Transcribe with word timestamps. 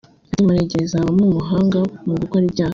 Ati 0.29 0.41
“Muregereza 0.45 0.95
habamo 0.99 1.23
ubuhanga 1.27 1.79
mu 2.07 2.13
gukora 2.21 2.43
ibyaha 2.49 2.69